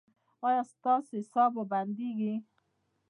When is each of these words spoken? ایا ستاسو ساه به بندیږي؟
ایا 0.47 0.61
ستاسو 0.73 1.17
ساه 1.31 1.49
به 1.55 1.63
بندیږي؟ 1.71 2.33